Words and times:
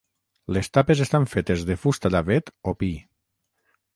Les 0.55 0.69
tapes 0.77 1.03
estan 1.05 1.27
fetes 1.33 1.67
de 1.69 1.77
fusta 1.83 2.11
d'avet 2.15 2.51
o 2.71 2.75
pi. 2.85 2.91